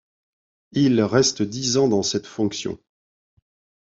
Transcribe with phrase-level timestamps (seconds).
[0.71, 2.79] Il reste dix ans dans cette fonction.